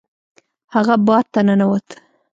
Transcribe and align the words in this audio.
هغه 0.73 0.95
بار 1.05 1.23
ته 1.33 1.39
ننوت. 1.47 1.87